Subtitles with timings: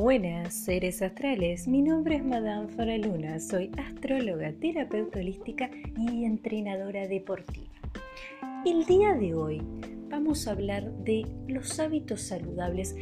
[0.00, 1.68] Buenas, seres astrales.
[1.68, 3.38] Mi nombre es Madame Faraluna.
[3.38, 7.68] Soy astróloga, terapeuta holística y entrenadora deportiva.
[8.64, 9.60] El día de hoy
[10.08, 12.96] vamos a hablar de los hábitos saludables,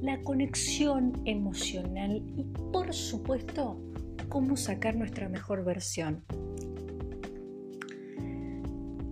[0.00, 3.78] la conexión emocional y, por supuesto,
[4.30, 6.24] cómo sacar nuestra mejor versión.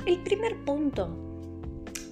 [0.06, 1.20] El primer punto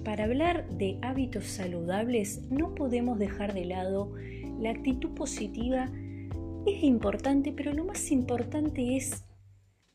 [0.04, 4.12] para hablar de hábitos saludables no podemos dejar de lado
[4.60, 5.90] la actitud positiva.
[6.66, 9.24] Es importante, pero lo más importante es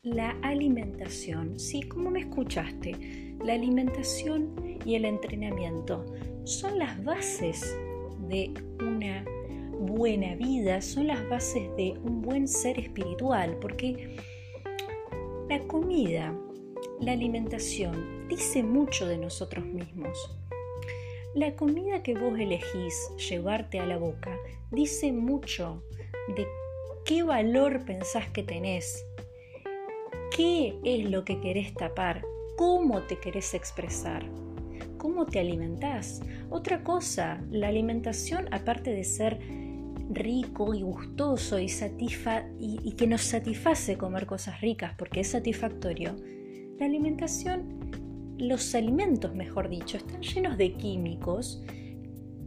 [0.02, 1.58] la alimentación.
[1.58, 6.04] Sí, como me escuchaste, la alimentación y el entrenamiento
[6.44, 7.76] son las bases
[8.28, 9.24] de una
[9.80, 14.16] buena vida, son las bases de un buen ser espiritual, porque
[15.48, 16.34] la comida
[17.00, 20.36] la alimentación dice mucho de nosotros mismos.
[21.34, 22.94] La comida que vos elegís
[23.28, 24.36] llevarte a la boca
[24.70, 25.82] dice mucho
[26.34, 26.46] de
[27.04, 29.04] qué valor pensás que tenés,
[30.34, 32.24] qué es lo que querés tapar,
[32.56, 34.24] cómo te querés expresar,
[34.96, 36.20] cómo te alimentás.
[36.48, 39.38] Otra cosa, la alimentación, aparte de ser
[40.10, 41.70] rico y gustoso y,
[42.58, 46.16] y, que nos satisface comer cosas ricas porque es satisfactorio,
[46.78, 47.77] la alimentación,
[48.38, 51.62] los alimentos, mejor dicho, están llenos de químicos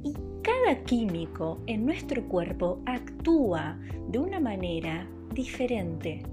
[0.03, 6.23] y cada químico en nuestro cuerpo actúa de una manera diferente.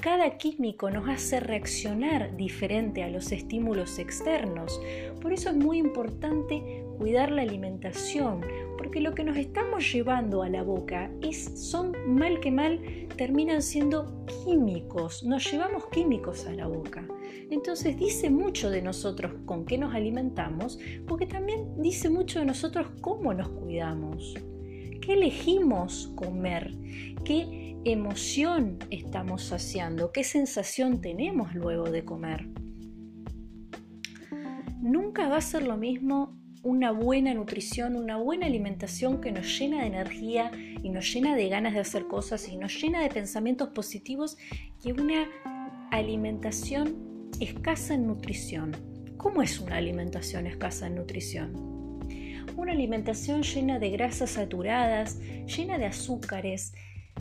[0.00, 4.80] Cada químico nos hace reaccionar diferente a los estímulos externos.
[5.20, 8.40] Por eso es muy importante cuidar la alimentación,
[8.88, 12.80] porque lo que nos estamos llevando a la boca es, son mal que mal,
[13.18, 15.22] terminan siendo químicos.
[15.24, 17.06] Nos llevamos químicos a la boca.
[17.50, 22.86] Entonces dice mucho de nosotros con qué nos alimentamos, porque también dice mucho de nosotros
[23.02, 24.32] cómo nos cuidamos,
[25.02, 26.74] qué elegimos comer,
[27.26, 32.48] qué emoción estamos saciando, qué sensación tenemos luego de comer.
[34.80, 39.80] Nunca va a ser lo mismo una buena nutrición, una buena alimentación que nos llena
[39.80, 40.50] de energía
[40.82, 44.36] y nos llena de ganas de hacer cosas y nos llena de pensamientos positivos
[44.82, 45.28] que una
[45.90, 48.76] alimentación escasa en nutrición.
[49.16, 51.68] ¿Cómo es una alimentación escasa en nutrición?
[52.56, 56.74] Una alimentación llena de grasas saturadas, llena de azúcares,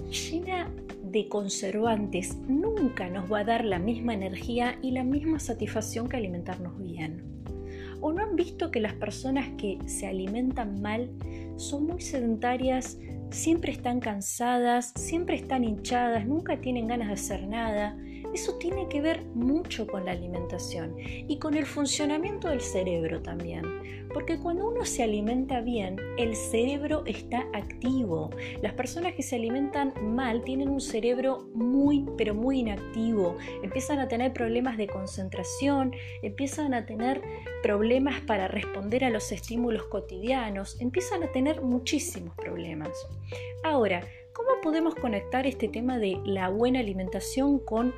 [0.09, 0.71] llena
[1.03, 6.17] de conservantes, nunca nos va a dar la misma energía y la misma satisfacción que
[6.17, 7.36] alimentarnos bien.
[8.01, 11.09] ¿O no han visto que las personas que se alimentan mal
[11.55, 12.99] son muy sedentarias,
[13.31, 17.97] siempre están cansadas, siempre están hinchadas, nunca tienen ganas de hacer nada?
[18.33, 24.07] Eso tiene que ver mucho con la alimentación y con el funcionamiento del cerebro también.
[24.13, 28.29] Porque cuando uno se alimenta bien, el cerebro está activo.
[28.61, 33.37] Las personas que se alimentan mal tienen un cerebro muy, pero muy inactivo.
[33.63, 37.21] Empiezan a tener problemas de concentración, empiezan a tener
[37.61, 43.07] problemas para responder a los estímulos cotidianos, empiezan a tener muchísimos problemas.
[43.63, 44.01] Ahora,
[44.37, 47.91] ¿cómo podemos conectar este tema de la buena alimentación con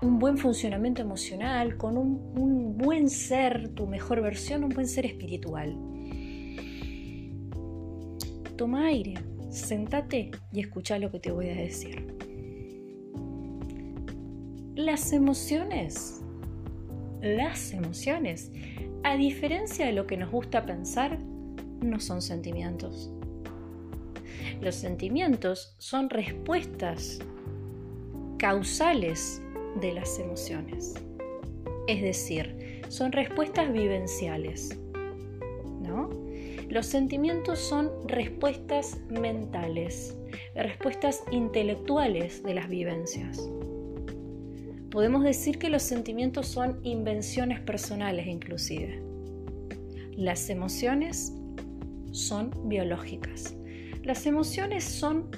[0.00, 5.76] un buen funcionamiento emocional, con un, buen ser, tu mejor versión, un buen ser espiritual.
[8.56, 9.14] Toma aire,
[9.50, 12.16] sentate y escucha lo que te voy a decir.
[14.74, 16.22] Las emociones,
[17.20, 18.52] las emociones,
[19.02, 21.18] a diferencia de lo que nos gusta pensar,
[21.82, 23.12] no son sentimientos.
[24.60, 27.20] Los sentimientos son respuestas
[28.38, 29.42] causales
[29.80, 30.94] de las emociones.
[31.86, 34.78] Es decir, son respuestas vivenciales.
[35.80, 36.10] ¿no?
[36.68, 40.16] Los sentimientos son respuestas mentales,
[40.54, 43.48] respuestas intelectuales de las vivencias.
[44.90, 49.02] Podemos decir que los sentimientos son invenciones personales inclusive.
[50.12, 51.32] Las emociones
[52.10, 53.54] son biológicas.
[54.08, 55.30] Las emociones son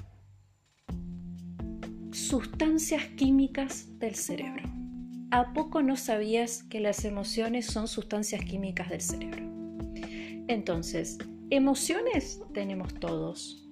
[2.12, 4.62] sustancias químicas del cerebro.
[5.32, 9.42] ¿A poco no sabías que las emociones son sustancias químicas del cerebro?
[10.46, 11.18] Entonces,
[11.50, 13.68] emociones tenemos todos,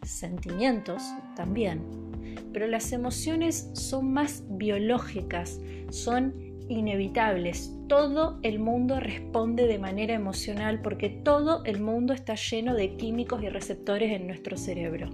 [0.00, 1.02] sentimientos
[1.36, 1.82] también,
[2.50, 5.60] pero las emociones son más biológicas,
[5.90, 6.34] son
[6.68, 7.72] inevitables.
[7.88, 13.42] Todo el mundo responde de manera emocional porque todo el mundo está lleno de químicos
[13.42, 15.10] y receptores en nuestro cerebro.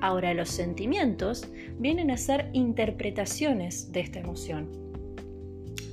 [0.00, 1.46] Ahora los sentimientos
[1.78, 4.68] vienen a ser interpretaciones de esta emoción.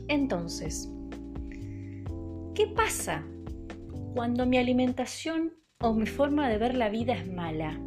[0.08, 0.90] Entonces,
[2.56, 3.26] ¿qué pasa
[4.14, 7.78] cuando mi alimentación o mi forma de ver la vida es mala?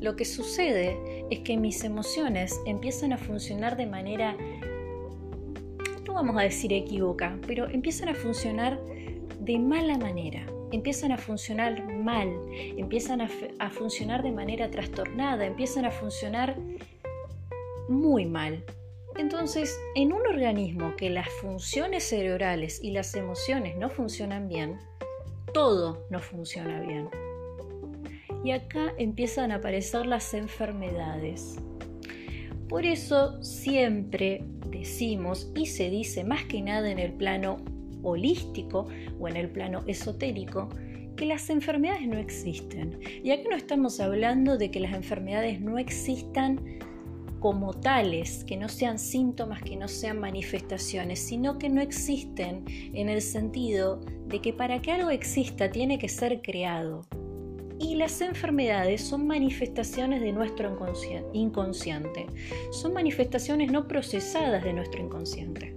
[0.00, 0.96] lo que sucede
[1.30, 4.36] es que mis emociones empiezan a funcionar de manera,
[6.18, 8.80] vamos a decir equívoca, pero empiezan a funcionar
[9.38, 12.28] de mala manera, empiezan a funcionar mal,
[12.76, 13.30] empiezan a,
[13.60, 16.56] a funcionar de manera trastornada, empiezan a funcionar
[17.88, 18.64] muy mal.
[19.16, 24.76] Entonces, en un organismo que las funciones cerebrales y las emociones no funcionan bien,
[25.54, 27.08] todo no funciona bien.
[28.42, 31.58] Y acá empiezan a aparecer las enfermedades.
[32.68, 37.56] Por eso siempre decimos y se dice más que nada en el plano
[38.02, 38.86] holístico
[39.18, 40.68] o en el plano esotérico
[41.16, 43.00] que las enfermedades no existen.
[43.24, 46.78] Y acá no estamos hablando de que las enfermedades no existan
[47.40, 53.08] como tales, que no sean síntomas, que no sean manifestaciones, sino que no existen en
[53.08, 57.06] el sentido de que para que algo exista tiene que ser creado.
[57.78, 60.76] Y las enfermedades son manifestaciones de nuestro
[61.32, 62.26] inconsciente,
[62.72, 65.76] son manifestaciones no procesadas de nuestro inconsciente.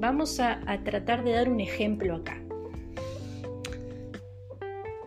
[0.00, 2.40] Vamos a, a tratar de dar un ejemplo acá.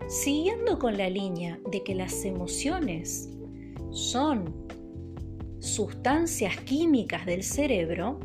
[0.08, 3.30] Siguiendo con la línea de que las emociones
[3.92, 4.56] son
[5.60, 8.20] sustancias químicas del cerebro,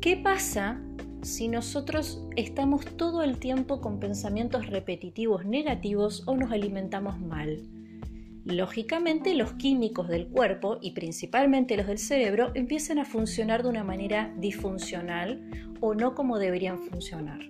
[0.00, 0.82] ¿qué pasa
[1.24, 7.62] si nosotros estamos todo el tiempo con pensamientos repetitivos negativos o nos alimentamos mal?
[8.44, 13.84] Lógicamente los químicos del cuerpo y principalmente los del cerebro empiezan a funcionar de una
[13.84, 17.40] manera disfuncional o no como deberían funcionar.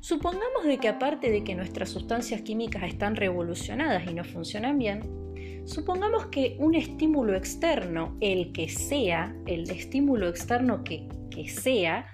[0.00, 5.22] Supongamos de que aparte de que nuestras sustancias químicas están revolucionadas y no funcionan bien,
[5.64, 12.06] Supongamos que un estímulo externo, el que sea, el estímulo externo que, que sea,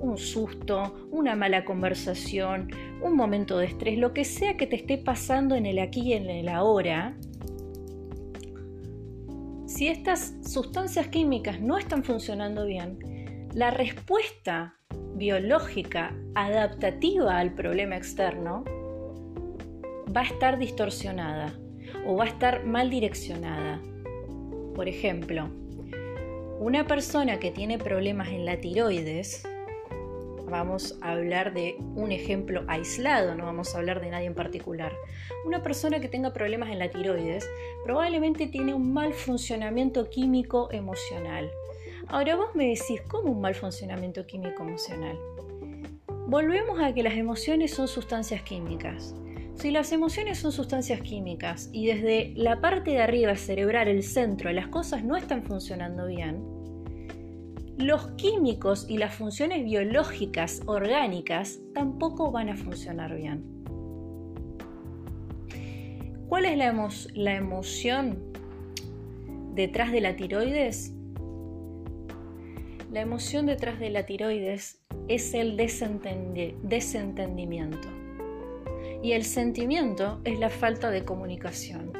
[0.00, 2.70] un susto, una mala conversación,
[3.02, 6.12] un momento de estrés, lo que sea que te esté pasando en el aquí y
[6.14, 7.16] en el ahora,
[9.66, 14.74] si estas sustancias químicas no están funcionando bien, la respuesta
[15.14, 18.64] biológica adaptativa al problema externo
[20.14, 21.54] va a estar distorsionada
[22.06, 23.80] o va a estar mal direccionada.
[24.74, 25.48] Por ejemplo,
[26.62, 29.42] una persona que tiene problemas en la tiroides,
[30.48, 34.92] vamos a hablar de un ejemplo aislado, no vamos a hablar de nadie en particular.
[35.44, 37.50] Una persona que tenga problemas en la tiroides
[37.84, 41.50] probablemente tiene un mal funcionamiento químico emocional.
[42.06, 45.18] Ahora vos me decís, ¿cómo un mal funcionamiento químico emocional?
[46.28, 49.16] Volvemos a que las emociones son sustancias químicas.
[49.62, 54.50] Si las emociones son sustancias químicas y desde la parte de arriba cerebral, el centro,
[54.50, 56.42] las cosas no están funcionando bien,
[57.78, 63.44] los químicos y las funciones biológicas orgánicas tampoco van a funcionar bien.
[66.26, 68.18] ¿Cuál es la, la emoción
[69.54, 70.92] detrás de la tiroides?
[72.90, 78.01] La emoción detrás de la tiroides es el desentendimiento
[79.02, 81.92] y el sentimiento es la falta de comunicación.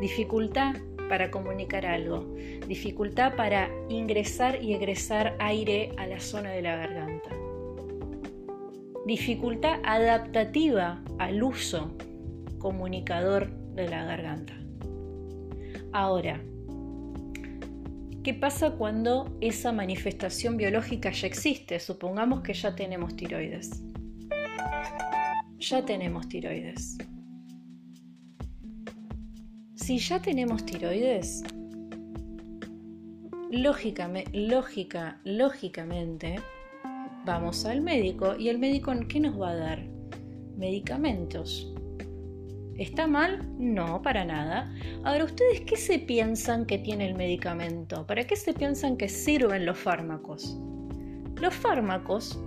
[0.00, 0.74] Dificultad
[1.08, 2.34] para comunicar algo,
[2.66, 7.30] dificultad para ingresar y egresar aire a la zona de la garganta.
[9.06, 11.96] Dificultad adaptativa al uso
[12.58, 14.54] comunicador de la garganta.
[15.92, 16.40] Ahora,
[18.24, 21.78] ¿qué pasa cuando esa manifestación biológica ya existe?
[21.78, 23.82] Supongamos que ya tenemos tiroides
[25.62, 26.98] ya tenemos tiroides.
[29.74, 31.42] Si ya tenemos tiroides,
[33.50, 36.36] lógicamente, lógica, lógicamente,
[37.24, 39.86] vamos al médico y el médico ¿qué nos va a dar?
[40.56, 41.72] Medicamentos.
[42.76, 43.48] ¿Está mal?
[43.58, 44.74] No, para nada.
[45.04, 48.06] Ahora, ¿ustedes qué se piensan que tiene el medicamento?
[48.06, 50.58] ¿Para qué se piensan que sirven los fármacos?
[51.36, 52.38] Los fármacos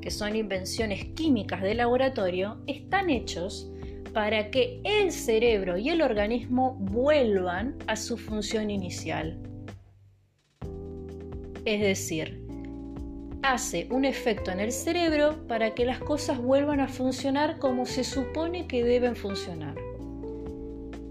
[0.00, 3.70] que son invenciones químicas de laboratorio, están hechos
[4.12, 9.38] para que el cerebro y el organismo vuelvan a su función inicial.
[11.64, 12.40] Es decir,
[13.42, 18.04] hace un efecto en el cerebro para que las cosas vuelvan a funcionar como se
[18.04, 19.76] supone que deben funcionar.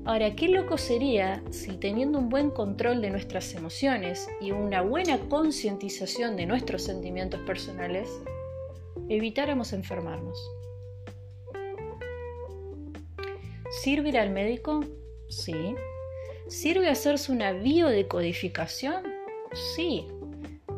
[0.05, 5.17] Ahora, qué loco sería si teniendo un buen control de nuestras emociones y una buena
[5.27, 8.09] concientización de nuestros sentimientos personales,
[9.09, 10.37] evitáramos enfermarnos.
[13.81, 14.83] ¿Sirve ir al médico?
[15.29, 15.75] Sí.
[16.47, 19.03] ¿Sirve hacerse una biodecodificación?
[19.75, 20.07] Sí.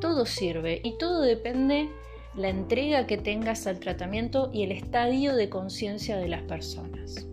[0.01, 1.89] Todo sirve y todo depende
[2.35, 7.27] la entrega que tengas al tratamiento y el estadio de conciencia de las personas.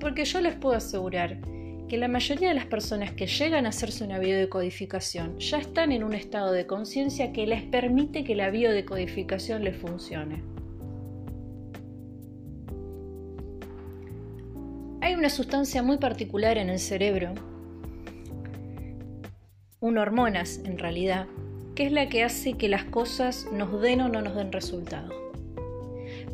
[0.00, 1.38] Porque yo les puedo asegurar
[1.88, 6.02] que la mayoría de las personas que llegan a hacerse una biodecodificación ya están en
[6.02, 10.42] un estado de conciencia que les permite que la biodecodificación les funcione.
[15.02, 17.34] Hay una sustancia muy particular en el cerebro,
[19.80, 21.26] una hormonas en realidad,
[21.74, 25.12] que es la que hace que las cosas nos den o no nos den resultado.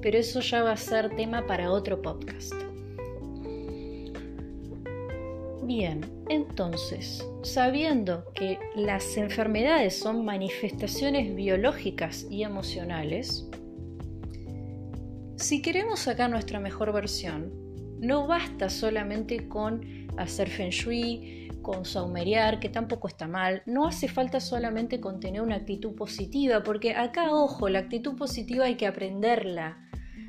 [0.01, 2.70] Pero eso ya va a ser tema para otro podcast.
[5.63, 13.47] Bien, entonces, sabiendo que las enfermedades son manifestaciones biológicas y emocionales,
[15.37, 17.53] si queremos sacar nuestra mejor versión,
[18.01, 24.09] no basta solamente con hacer feng shui, con saumeriar, que tampoco está mal, no hace
[24.09, 28.87] falta solamente con tener una actitud positiva, porque acá, ojo, la actitud positiva hay que
[28.87, 29.79] aprenderla,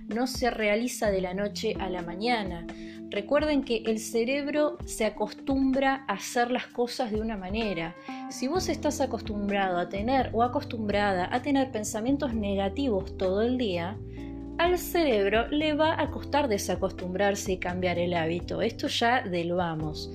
[0.07, 2.67] no se realiza de la noche a la mañana.
[3.11, 7.93] Recuerden que el cerebro se acostumbra a hacer las cosas de una manera.
[8.29, 13.97] Si vos estás acostumbrado a tener o acostumbrada a tener pensamientos negativos todo el día,
[14.57, 18.61] al cerebro le va a costar desacostumbrarse y cambiar el hábito.
[18.61, 20.09] Esto ya del vamos.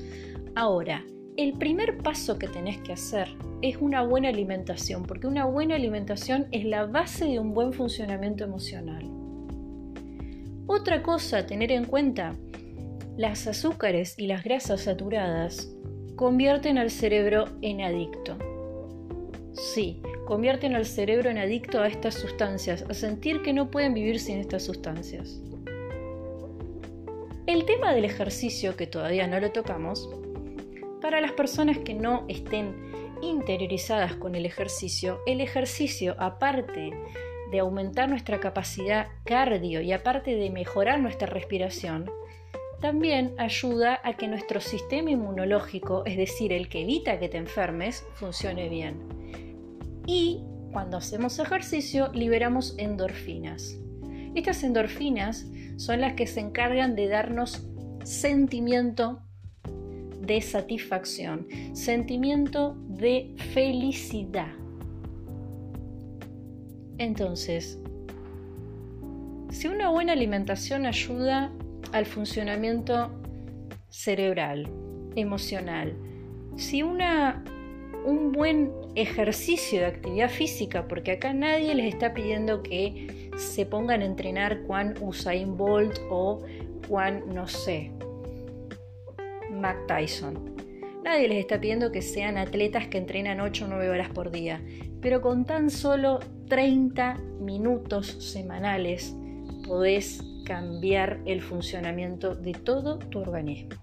[0.54, 1.04] Ahora,
[1.36, 3.28] el primer paso que tenés que hacer
[3.60, 8.44] es una buena alimentación, porque una buena alimentación es la base de un buen funcionamiento
[8.44, 9.10] emocional.
[10.68, 12.34] Otra cosa a tener en cuenta
[13.16, 15.72] las azúcares y las grasas saturadas
[16.16, 18.36] convierten al cerebro en adicto.
[19.54, 24.20] Sí, convierten al cerebro en adicto a estas sustancias, a sentir que no pueden vivir
[24.20, 25.40] sin estas sustancias.
[27.46, 30.10] El tema del ejercicio, que todavía no lo tocamos,
[31.00, 32.74] para las personas que no estén
[33.22, 36.92] interiorizadas con el ejercicio, el ejercicio, aparte
[37.50, 42.10] de aumentar nuestra capacidad cardio y aparte de mejorar nuestra respiración,
[42.80, 48.04] también ayuda a que nuestro sistema inmunológico, es decir, el que evita que te enfermes,
[48.14, 49.00] funcione bien.
[50.06, 50.42] Y
[50.72, 53.78] cuando hacemos ejercicio liberamos endorfinas.
[54.34, 57.66] Estas endorfinas son las que se encargan de darnos
[58.04, 59.22] sentimiento
[60.20, 64.52] de satisfacción, sentimiento de felicidad.
[66.98, 67.78] Entonces,
[69.50, 71.52] si una buena alimentación ayuda
[71.96, 73.10] al funcionamiento
[73.88, 74.68] cerebral,
[75.14, 75.96] emocional.
[76.56, 77.42] Si una,
[78.04, 84.02] un buen ejercicio de actividad física, porque acá nadie les está pidiendo que se pongan
[84.02, 86.44] a entrenar cuán Usain Bolt o
[86.88, 87.92] cuán, no sé,
[89.50, 90.54] Mac Tyson.
[91.02, 94.60] Nadie les está pidiendo que sean atletas que entrenan 8 o 9 horas por día,
[95.00, 99.14] pero con tan solo 30 minutos semanales
[99.66, 103.76] podés cambiar el funcionamiento de todo tu organismo.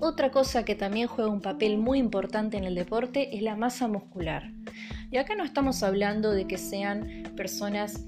[0.00, 3.86] Otra cosa que también juega un papel muy importante en el deporte es la masa
[3.86, 4.50] muscular.
[5.12, 8.04] Y acá no estamos hablando de que sean personas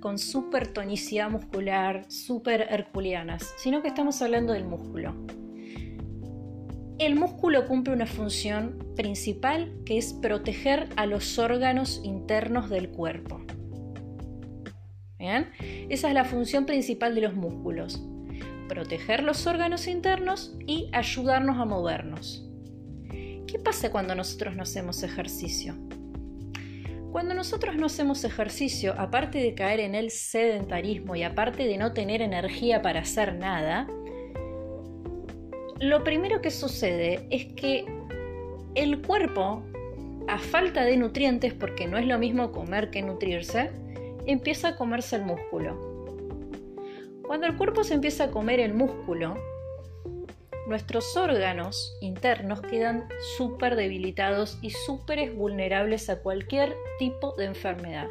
[0.00, 5.16] con super tonicidad muscular, super herculeanas, sino que estamos hablando del músculo.
[6.98, 13.40] El músculo cumple una función principal que es proteger a los órganos internos del cuerpo.
[15.18, 18.02] Esa es la función principal de los músculos.
[18.68, 22.48] Proteger los órganos internos y ayudarnos a movernos.
[23.46, 25.74] ¿Qué pasa cuando nosotros no hacemos ejercicio?
[27.12, 31.92] Cuando nosotros no hacemos ejercicio, aparte de caer en el sedentarismo y aparte de no
[31.92, 33.86] tener energía para hacer nada,
[35.80, 37.86] lo primero que sucede es que
[38.74, 39.62] el cuerpo,
[40.28, 43.70] a falta de nutrientes, porque no es lo mismo comer que nutrirse,
[44.26, 45.96] empieza a comerse el músculo.
[47.26, 49.36] Cuando el cuerpo se empieza a comer el músculo,
[50.66, 58.08] nuestros órganos internos quedan súper debilitados y súper vulnerables a cualquier tipo de enfermedad.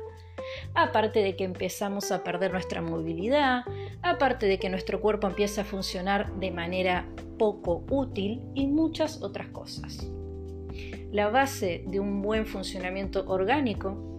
[0.74, 3.64] Aparte de que empezamos a perder nuestra movilidad,
[4.02, 7.08] aparte de que nuestro cuerpo empieza a funcionar de manera
[7.38, 10.10] poco útil y muchas otras cosas.
[11.12, 14.15] La base de un buen funcionamiento orgánico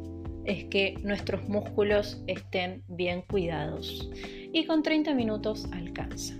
[0.47, 4.11] es que nuestros músculos estén bien cuidados
[4.53, 6.35] y con 30 minutos alcanza.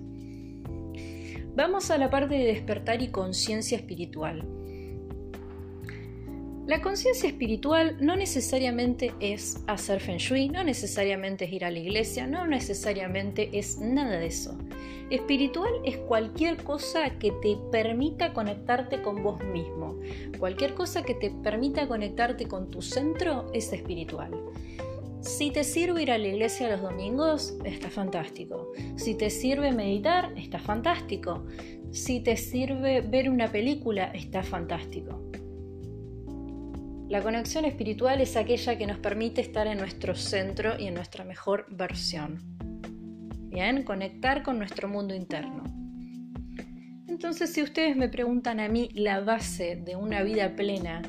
[1.55, 4.47] Vamos a la parte de despertar y conciencia espiritual.
[6.67, 11.79] La conciencia espiritual no necesariamente es hacer feng shui, no necesariamente es ir a la
[11.79, 14.59] iglesia, no necesariamente es nada de eso.
[15.11, 20.01] Espiritual es cualquier cosa que te permita conectarte con vos mismo.
[20.39, 24.33] Cualquier cosa que te permita conectarte con tu centro es espiritual.
[25.21, 28.73] Si te sirve ir a la iglesia los domingos, está fantástico.
[28.97, 31.45] Si te sirve meditar, está fantástico.
[31.91, 35.31] Si te sirve ver una película, está fantástico.
[37.09, 41.25] La conexión espiritual es aquella que nos permite estar en nuestro centro y en nuestra
[41.25, 42.56] mejor versión.
[43.87, 45.65] Conectar con nuestro mundo interno.
[47.09, 51.01] Entonces, si ustedes me preguntan a mí, la base de una vida plena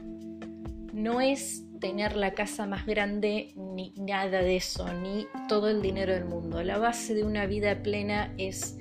[0.94, 6.14] no es tener la casa más grande ni nada de eso, ni todo el dinero
[6.14, 6.64] del mundo.
[6.64, 8.78] La base de una vida plena es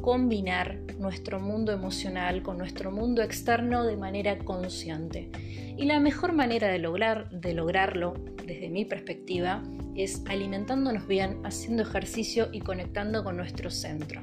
[0.00, 5.28] combinar nuestro mundo emocional con nuestro mundo externo de manera consciente.
[5.76, 8.14] Y la mejor manera de, lograr, de lograrlo,
[8.46, 9.64] desde mi perspectiva,
[9.96, 14.22] es alimentándonos bien, haciendo ejercicio y conectando con nuestro centro.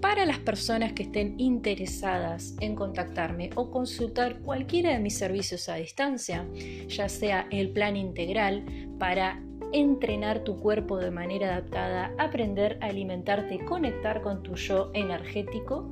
[0.00, 5.76] Para las personas que estén interesadas en contactarme o consultar cualquiera de mis servicios a
[5.76, 6.46] distancia,
[6.88, 8.64] ya sea el plan integral
[8.98, 15.90] para entrenar tu cuerpo de manera adaptada, aprender a alimentarte conectar con tu yo energético,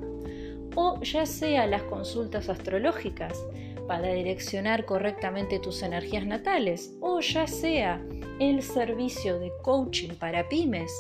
[0.75, 3.43] o ya sea las consultas astrológicas
[3.87, 8.05] para direccionar correctamente tus energías natales, o ya sea
[8.39, 10.93] el servicio de coaching para pymes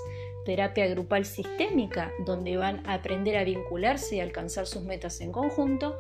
[0.44, 5.98] terapia grupal sistémica, donde van a aprender a vincularse y alcanzar sus metas en conjunto,